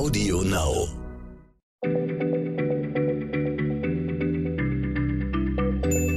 [0.00, 0.88] Audio Now.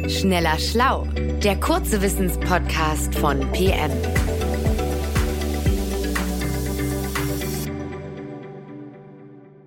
[0.07, 1.05] Schneller Schlau,
[1.43, 3.91] der kurze Wissenspodcast von PM.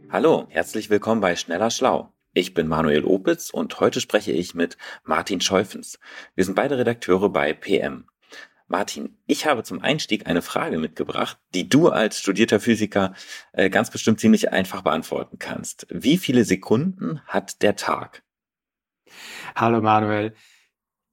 [0.09, 2.11] Hallo, herzlich willkommen bei Schneller Schlau.
[2.33, 5.99] Ich bin Manuel Opitz und heute spreche ich mit Martin Scheufens.
[6.35, 8.07] Wir sind beide Redakteure bei PM.
[8.69, 13.15] Martin, ich habe zum Einstieg eine Frage mitgebracht, die du als studierter Physiker
[13.53, 15.87] äh, ganz bestimmt ziemlich einfach beantworten kannst.
[15.89, 18.25] Wie viele Sekunden hat der Tag?
[19.55, 20.35] Hallo Manuel.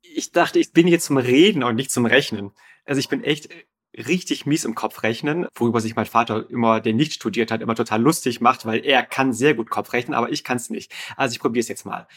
[0.02, 2.52] Ich dachte, ich bin hier zum Reden und nicht zum Rechnen.
[2.86, 3.50] Also ich bin echt
[3.96, 7.76] richtig mies im Kopf rechnen, worüber sich mein Vater immer, der nicht studiert hat, immer
[7.76, 10.92] total lustig macht, weil er kann sehr gut Kopf rechnen, aber ich kann es nicht.
[11.18, 12.08] Also ich probiere es jetzt mal.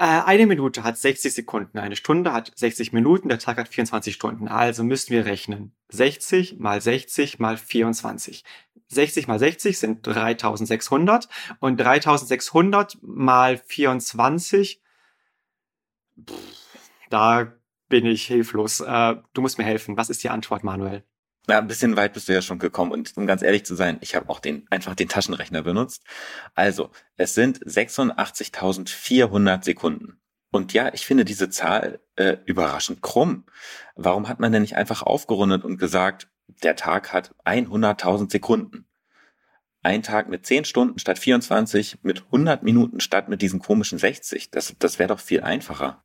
[0.00, 4.14] Äh, eine Minute hat 60 Sekunden, eine Stunde hat 60 Minuten, der Tag hat 24
[4.14, 4.48] Stunden.
[4.48, 5.74] Also müssen wir rechnen.
[5.90, 8.42] 60 mal 60 mal 24.
[8.88, 11.28] 60 mal 60 sind 3600
[11.58, 14.80] und 3600 mal 24,
[16.26, 16.34] pff,
[17.10, 17.52] da
[17.90, 18.80] bin ich hilflos.
[18.80, 19.98] Äh, du musst mir helfen.
[19.98, 21.04] Was ist die Antwort, Manuel?
[21.50, 23.98] Na, ein bisschen weit bist du ja schon gekommen und um ganz ehrlich zu sein,
[24.02, 26.04] ich habe auch den einfach den Taschenrechner benutzt.
[26.54, 30.20] Also, es sind 86.400 Sekunden.
[30.52, 33.46] Und ja, ich finde diese Zahl äh, überraschend krumm.
[33.96, 36.28] Warum hat man denn nicht einfach aufgerundet und gesagt,
[36.62, 38.86] der Tag hat 100.000 Sekunden?
[39.82, 44.52] Ein Tag mit 10 Stunden statt 24, mit 100 Minuten statt mit diesen komischen 60.
[44.52, 46.04] Das, das wäre doch viel einfacher.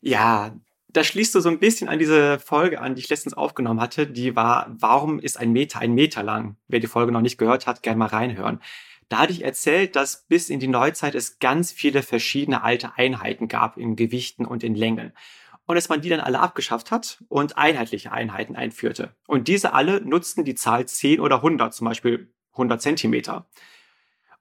[0.00, 0.56] Ja,
[0.94, 4.06] da schließt du so ein bisschen an diese Folge an, die ich letztens aufgenommen hatte.
[4.06, 6.56] Die war, warum ist ein Meter ein Meter lang?
[6.68, 8.60] Wer die Folge noch nicht gehört hat, gerne mal reinhören.
[9.08, 13.48] Da hatte ich erzählt, dass bis in die Neuzeit es ganz viele verschiedene alte Einheiten
[13.48, 15.12] gab in Gewichten und in Längen.
[15.66, 19.16] Und dass man die dann alle abgeschafft hat und einheitliche Einheiten einführte.
[19.26, 23.48] Und diese alle nutzten die Zahl 10 oder 100, zum Beispiel 100 Zentimeter.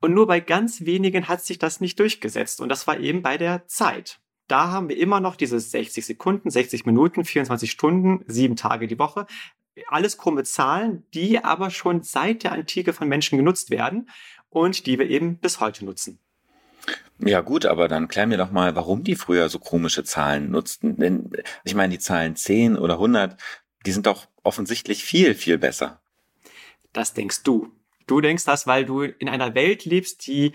[0.01, 2.61] Und nur bei ganz wenigen hat sich das nicht durchgesetzt.
[2.61, 4.19] Und das war eben bei der Zeit
[4.53, 8.99] da haben wir immer noch diese 60 Sekunden, 60 Minuten, 24 Stunden, sieben Tage die
[8.99, 9.25] Woche.
[9.87, 14.11] Alles krumme Zahlen, die aber schon seit der Antike von Menschen genutzt werden
[14.49, 16.19] und die wir eben bis heute nutzen.
[17.17, 20.97] Ja gut, aber dann klär mir doch mal, warum die früher so komische Zahlen nutzten.
[20.97, 21.31] Denn
[21.63, 23.41] ich meine, die Zahlen 10 oder 100,
[23.87, 26.03] die sind doch offensichtlich viel, viel besser.
[26.91, 27.71] Das denkst du.
[28.05, 30.51] Du denkst das, weil du in einer Welt lebst, die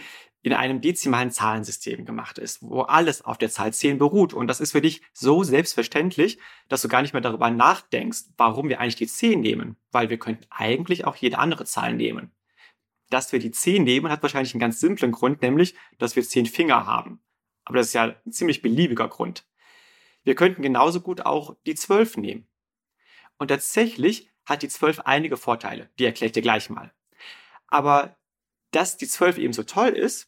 [0.48, 4.32] in einem dezimalen Zahlensystem gemacht ist, wo alles auf der Zahl 10 beruht.
[4.32, 6.38] Und das ist für dich so selbstverständlich,
[6.68, 10.18] dass du gar nicht mehr darüber nachdenkst, warum wir eigentlich die 10 nehmen, weil wir
[10.18, 12.32] könnten eigentlich auch jede andere Zahl nehmen.
[13.10, 16.46] Dass wir die 10 nehmen, hat wahrscheinlich einen ganz simplen Grund, nämlich, dass wir 10
[16.46, 17.20] Finger haben.
[17.64, 19.46] Aber das ist ja ein ziemlich beliebiger Grund.
[20.24, 22.48] Wir könnten genauso gut auch die 12 nehmen.
[23.38, 26.92] Und tatsächlich hat die 12 einige Vorteile, die erkläre ich dir gleich mal.
[27.66, 28.16] Aber
[28.70, 30.27] dass die 12 eben so toll ist,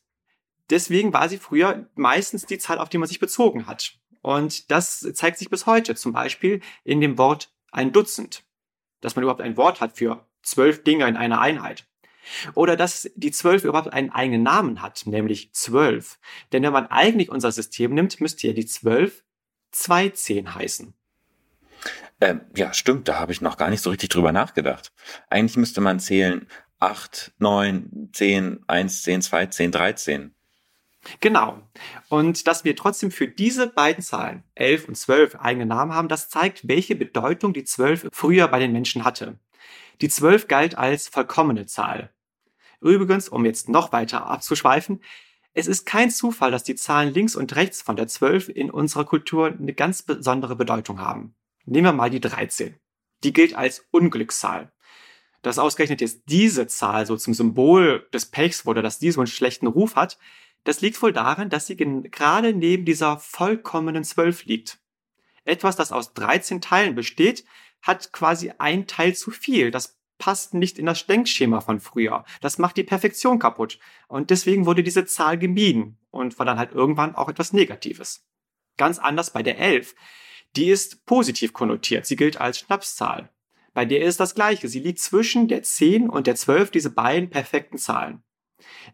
[0.70, 3.94] deswegen war sie früher meistens die Zahl, auf die man sich bezogen hat.
[4.22, 8.44] Und das zeigt sich bis heute, zum Beispiel in dem Wort ein Dutzend.
[9.00, 11.86] Dass man überhaupt ein Wort hat für zwölf Dinge in einer Einheit.
[12.54, 16.18] Oder dass die zwölf überhaupt einen eigenen Namen hat, nämlich zwölf.
[16.52, 19.24] Denn wenn man eigentlich unser System nimmt, müsste ja die zwölf
[19.70, 20.94] zwei zehn heißen.
[22.20, 24.92] Ähm, ja, stimmt, da habe ich noch gar nicht so richtig drüber nachgedacht.
[25.30, 26.46] Eigentlich müsste man zählen
[26.78, 30.34] 8, 9, 10, 1, 10, 2, 10, 13.
[31.20, 31.62] Genau.
[32.08, 36.28] Und dass wir trotzdem für diese beiden Zahlen, 11 und 12, eigene Namen haben, das
[36.28, 39.38] zeigt, welche Bedeutung die 12 früher bei den Menschen hatte.
[40.00, 42.10] Die 12 galt als vollkommene Zahl.
[42.80, 45.02] Übrigens, um jetzt noch weiter abzuschweifen,
[45.52, 49.04] es ist kein Zufall, dass die Zahlen links und rechts von der 12 in unserer
[49.04, 51.34] Kultur eine ganz besondere Bedeutung haben.
[51.64, 52.76] Nehmen wir mal die 13.
[53.24, 54.72] Die gilt als Unglückszahl
[55.42, 59.26] dass ausgerechnet jetzt diese Zahl so zum Symbol des Pechs wurde, dass die so einen
[59.26, 60.18] schlechten Ruf hat,
[60.64, 64.78] das liegt wohl daran, dass sie gerade neben dieser vollkommenen Zwölf liegt.
[65.44, 67.44] Etwas, das aus 13 Teilen besteht,
[67.82, 69.70] hat quasi ein Teil zu viel.
[69.70, 72.24] Das passt nicht in das Denkschema von früher.
[72.40, 73.78] Das macht die Perfektion kaputt.
[74.06, 78.26] Und deswegen wurde diese Zahl gemieden und war dann halt irgendwann auch etwas Negatives.
[78.76, 79.94] Ganz anders bei der 11.
[80.56, 82.06] Die ist positiv konnotiert.
[82.06, 83.30] Sie gilt als Schnapszahl.
[83.72, 84.68] Bei der ist das Gleiche.
[84.68, 88.22] Sie liegt zwischen der 10 und der 12, diese beiden perfekten Zahlen.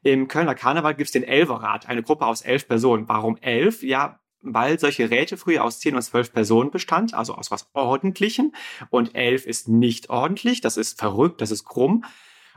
[0.02, 3.08] Im Kölner Karneval gibt es den Elferrat, eine Gruppe aus elf Personen.
[3.08, 3.82] Warum elf?
[3.82, 8.52] Ja, weil solche Räte früher aus 10 und 12 Personen bestand, also aus was Ordentlichem.
[8.90, 12.04] Und elf ist nicht ordentlich, das ist verrückt, das ist krumm.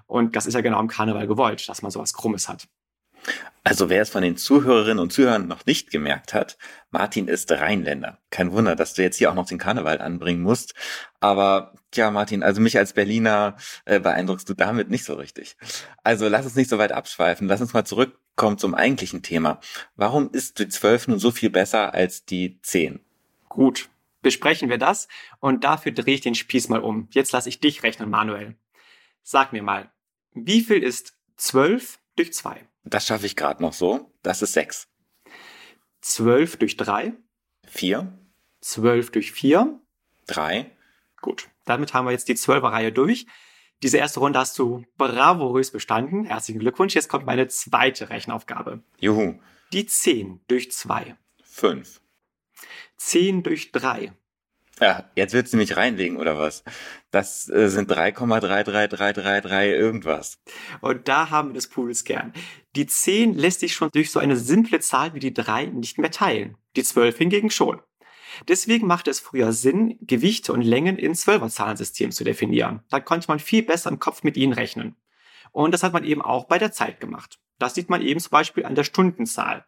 [0.06, 2.68] Und das ist ja genau im Karneval gewollt, dass man sowas Krummes hat.
[3.64, 6.58] Also wer es von den Zuhörerinnen und Zuhörern noch nicht gemerkt hat,
[6.92, 8.18] Martin ist Rheinländer.
[8.32, 10.74] Kein Wunder, dass du jetzt hier auch noch den Karneval anbringen musst.
[11.20, 15.58] Aber tja, Martin, also mich als Berliner äh, beeindruckst du damit nicht so richtig.
[16.04, 17.48] Also lass uns nicht so weit abschweifen.
[17.48, 19.60] Lass uns mal zurückkommen zum eigentlichen Thema.
[19.96, 23.02] Warum ist die 12 nun so viel besser als die 10?
[23.50, 23.90] Gut,
[24.22, 25.08] besprechen wir das
[25.40, 27.08] und dafür drehe ich den Spieß mal um.
[27.12, 28.56] Jetzt lasse ich dich rechnen, Manuel.
[29.22, 29.92] Sag mir mal,
[30.34, 32.66] wie viel ist 12 durch 2?
[32.90, 34.12] Das schaffe ich gerade noch so.
[34.24, 34.88] Das ist 6.
[36.02, 37.14] 12 durch 3?
[37.68, 38.12] 4.
[38.62, 39.80] 12 durch 4?
[40.28, 40.72] 3.
[41.22, 43.28] Gut, damit haben wir jetzt die 12er Reihe durch.
[43.84, 46.26] Diese erste Runde hast du bravourös bestanden.
[46.26, 46.96] Herzlichen Glückwunsch.
[46.96, 48.84] Jetzt kommt meine zweite Rechenaufgabe.
[49.00, 49.40] Juhu.
[49.72, 51.16] Die 10 durch 2.
[51.44, 52.02] 5.
[52.98, 54.14] 10 durch 3.
[54.82, 56.64] Ja, jetzt willst du mich reinlegen, oder was?
[57.12, 60.40] Das äh, sind 3,33333 irgendwas.
[60.82, 62.34] Und da haben wir des Pudels gern.
[62.76, 66.12] Die 10 lässt sich schon durch so eine simple Zahl wie die 3 nicht mehr
[66.12, 66.58] teilen.
[66.76, 67.82] Die 12 hingegen schon.
[68.48, 72.82] Deswegen machte es früher Sinn, Gewichte und Längen in Zwölferzahlensystem zu definieren.
[72.90, 74.96] Da konnte man viel besser im Kopf mit ihnen rechnen.
[75.52, 77.40] Und das hat man eben auch bei der Zeit gemacht.
[77.58, 79.66] Das sieht man eben zum Beispiel an der Stundenzahl.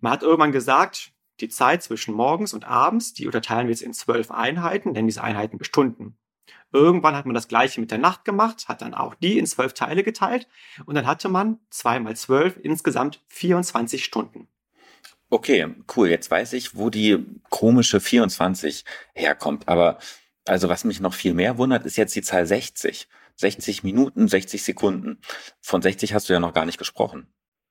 [0.00, 3.92] Man hat irgendwann gesagt, die Zeit zwischen morgens und abends, die unterteilen wir jetzt in
[3.92, 6.16] zwölf Einheiten, nennen diese Einheiten Stunden.
[6.72, 9.72] Irgendwann hat man das gleiche mit der Nacht gemacht, hat dann auch die in zwölf
[9.72, 10.48] Teile geteilt
[10.84, 14.48] und dann hatte man zwei mal zwölf insgesamt 24 Stunden.
[15.28, 16.08] Okay, cool.
[16.08, 18.84] Jetzt weiß ich, wo die komische 24
[19.14, 19.68] herkommt.
[19.68, 19.98] Aber
[20.44, 23.08] also was mich noch viel mehr wundert, ist jetzt die Zahl 60.
[23.36, 25.20] 60 Minuten, 60 Sekunden.
[25.60, 27.26] Von 60 hast du ja noch gar nicht gesprochen.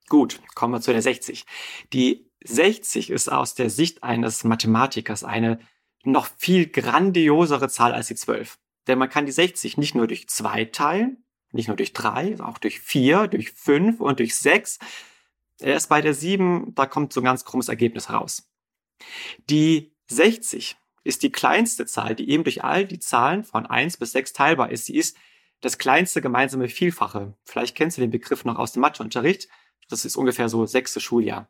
[0.07, 1.45] Gut, kommen wir zu der 60.
[1.93, 5.59] Die 60 ist aus der Sicht eines Mathematikers eine
[6.03, 8.57] noch viel grandiosere Zahl als die 12.
[8.87, 12.57] Denn man kann die 60 nicht nur durch 2 teilen, nicht nur durch 3, auch
[12.57, 14.79] durch 4, durch 5 und durch 6.
[15.59, 18.47] Erst bei der 7, da kommt so ein ganz krummes Ergebnis raus.
[19.49, 24.11] Die 60 ist die kleinste Zahl, die eben durch all die Zahlen von 1 bis
[24.11, 24.85] 6 teilbar ist.
[24.85, 25.17] Sie ist
[25.61, 27.33] das kleinste gemeinsame Vielfache.
[27.43, 29.47] Vielleicht kennst du den Begriff noch aus dem Matheunterricht.
[29.89, 31.47] Das ist ungefähr so sechste Schuljahr.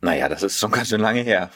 [0.00, 1.50] Naja, das ist schon ganz schön lange her.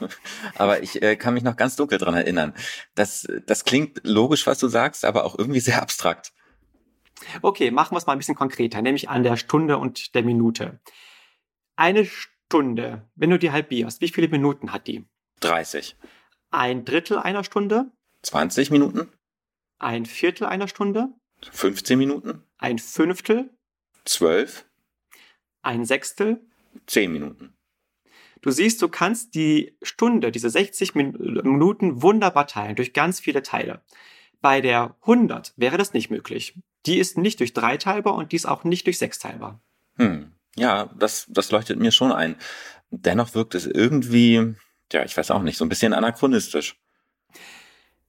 [0.56, 2.54] Aber ich äh, kann mich noch ganz dunkel dran erinnern.
[2.94, 6.32] Das, das klingt logisch, was du sagst, aber auch irgendwie sehr abstrakt.
[7.40, 10.80] Okay, machen wir es mal ein bisschen konkreter, nämlich an der Stunde und der Minute.
[11.76, 15.06] Eine Stunde, wenn du die halbierst, wie viele Minuten hat die?
[15.40, 15.96] 30.
[16.50, 17.92] Ein Drittel einer Stunde?
[18.22, 19.08] 20 Minuten?
[19.78, 21.08] Ein Viertel einer Stunde?
[21.50, 22.44] 15 Minuten?
[22.58, 23.50] Ein Fünftel?
[24.04, 24.64] 12?
[25.62, 26.40] Ein Sechstel?
[26.86, 27.56] 10 Minuten.
[28.42, 33.80] Du siehst, du kannst die Stunde, diese 60 Minuten wunderbar teilen durch ganz viele Teile.
[34.40, 36.58] Bei der 100 wäre das nicht möglich.
[36.84, 39.60] Die ist nicht durch drei teilbar und die ist auch nicht durch sechs teilbar.
[39.96, 40.32] Hm.
[40.56, 42.34] Ja, das, das leuchtet mir schon ein.
[42.90, 44.54] Dennoch wirkt es irgendwie,
[44.92, 46.76] ja, ich weiß auch nicht, so ein bisschen anachronistisch.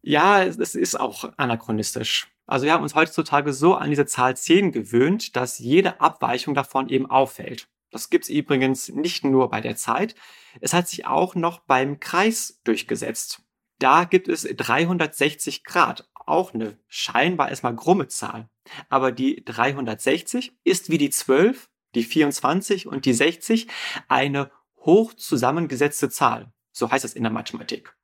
[0.01, 2.27] Ja, es ist auch anachronistisch.
[2.47, 6.89] Also wir haben uns heutzutage so an diese Zahl 10 gewöhnt, dass jede Abweichung davon
[6.89, 7.67] eben auffällt.
[7.93, 10.15] Das gibt's übrigens nicht nur bei der Zeit.
[10.61, 13.43] Es hat sich auch noch beim Kreis durchgesetzt.
[13.77, 16.09] Da gibt es 360 Grad.
[16.25, 18.49] Auch eine scheinbar erstmal grumme Zahl.
[18.89, 23.67] Aber die 360 ist wie die 12, die 24 und die 60
[24.07, 26.51] eine hoch zusammengesetzte Zahl.
[26.71, 27.95] So heißt es in der Mathematik.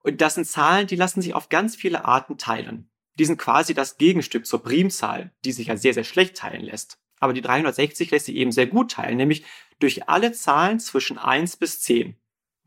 [0.00, 2.90] Und das sind Zahlen, die lassen sich auf ganz viele Arten teilen.
[3.14, 6.98] Die sind quasi das Gegenstück zur Primzahl, die sich ja sehr, sehr schlecht teilen lässt.
[7.20, 9.44] Aber die 360 lässt sich eben sehr gut teilen, nämlich
[9.78, 12.16] durch alle Zahlen zwischen 1 bis 10.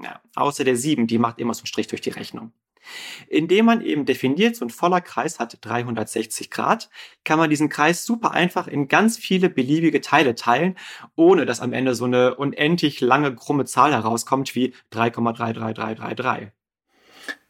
[0.02, 2.52] Ja, außer der 7, die macht immer so einen Strich durch die Rechnung.
[3.28, 6.90] Indem man eben definiert, so ein voller Kreis hat 360 Grad,
[7.24, 10.76] kann man diesen Kreis super einfach in ganz viele beliebige Teile teilen,
[11.16, 16.52] ohne dass am Ende so eine unendlich lange krumme Zahl herauskommt wie 3,33333.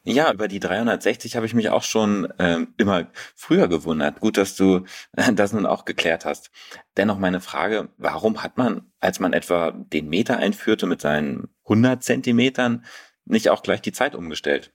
[0.03, 4.19] Ja, über die 360 habe ich mich auch schon äh, immer früher gewundert.
[4.19, 6.49] Gut, dass du äh, das nun auch geklärt hast.
[6.97, 12.03] Dennoch meine Frage, warum hat man, als man etwa den Meter einführte mit seinen 100
[12.03, 12.83] Zentimetern,
[13.25, 14.73] nicht auch gleich die Zeit umgestellt?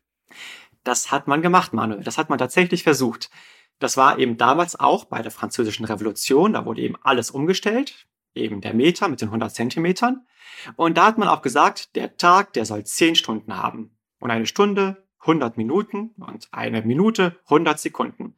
[0.84, 2.04] Das hat man gemacht, Manuel.
[2.04, 3.28] Das hat man tatsächlich versucht.
[3.80, 6.52] Das war eben damals auch bei der französischen Revolution.
[6.52, 8.06] Da wurde eben alles umgestellt.
[8.36, 10.24] Eben der Meter mit den 100 Zentimetern.
[10.76, 13.98] Und da hat man auch gesagt, der Tag, der soll 10 Stunden haben.
[14.20, 18.36] Und eine Stunde 100 Minuten und eine Minute 100 Sekunden.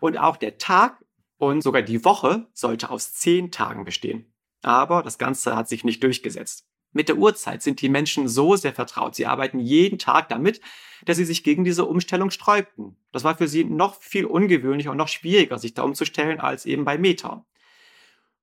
[0.00, 1.04] Und auch der Tag
[1.36, 4.32] und sogar die Woche sollte aus 10 Tagen bestehen.
[4.62, 6.66] Aber das Ganze hat sich nicht durchgesetzt.
[6.92, 9.14] Mit der Uhrzeit sind die Menschen so sehr vertraut.
[9.14, 10.60] Sie arbeiten jeden Tag damit,
[11.04, 12.96] dass sie sich gegen diese Umstellung sträubten.
[13.12, 16.84] Das war für sie noch viel ungewöhnlicher und noch schwieriger, sich da umzustellen, als eben
[16.84, 17.46] bei Meter.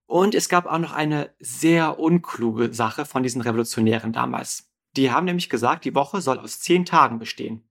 [0.05, 4.71] Und es gab auch noch eine sehr unkluge Sache von diesen Revolutionären damals.
[4.95, 7.66] Die haben nämlich gesagt, die Woche soll aus zehn Tagen bestehen.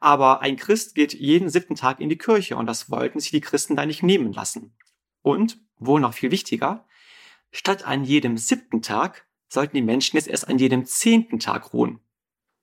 [0.00, 3.40] Aber ein Christ geht jeden siebten Tag in die Kirche und das wollten sich die
[3.40, 4.74] Christen da nicht nehmen lassen.
[5.22, 6.86] Und, wohl noch viel wichtiger,
[7.50, 12.00] statt an jedem siebten Tag sollten die Menschen jetzt erst an jedem zehnten Tag ruhen.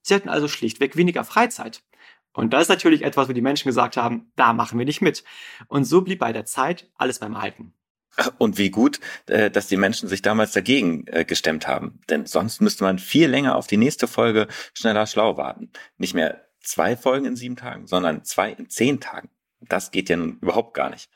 [0.01, 1.83] Sie hatten also schlichtweg weniger Freizeit.
[2.33, 5.23] Und das ist natürlich etwas, wo die Menschen gesagt haben, da machen wir nicht mit.
[5.67, 7.73] Und so blieb bei der Zeit alles beim Alten.
[8.37, 11.99] Und wie gut, äh, dass die Menschen sich damals dagegen äh, gestemmt haben.
[12.09, 15.71] Denn sonst müsste man viel länger auf die nächste Folge schneller schlau warten.
[15.97, 19.29] Nicht mehr zwei Folgen in sieben Tagen, sondern zwei in zehn Tagen.
[19.61, 21.09] Das geht ja nun überhaupt gar nicht.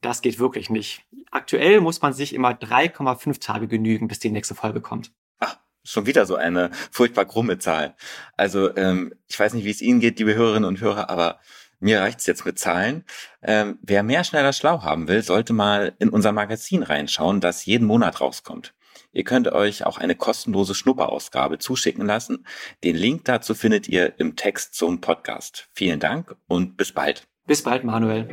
[0.00, 1.02] Das geht wirklich nicht.
[1.30, 5.12] Aktuell muss man sich immer 3,5 Tage genügen, bis die nächste Folge kommt.
[5.38, 7.96] Ach, schon wieder so eine furchtbar krumme Zahl.
[8.36, 11.40] Also ähm, ich weiß nicht, wie es Ihnen geht, liebe Hörerinnen und Hörer, aber
[11.80, 13.04] mir reicht's jetzt mit Zahlen.
[13.42, 17.86] Ähm, wer mehr schneller schlau haben will, sollte mal in unser Magazin reinschauen, das jeden
[17.86, 18.74] Monat rauskommt.
[19.14, 22.44] Ihr könnt euch auch eine kostenlose Schnupperausgabe zuschicken lassen.
[22.82, 25.68] Den Link dazu findet ihr im Text zum Podcast.
[25.72, 27.22] Vielen Dank und bis bald.
[27.46, 28.26] Bis bald, Manuel.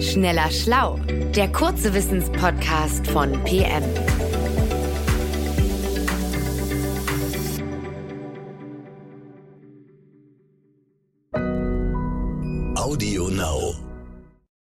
[0.00, 1.00] Schneller Schlau,
[1.34, 3.82] der kurze Wissenspodcast von PM.
[12.76, 13.87] Audio Now.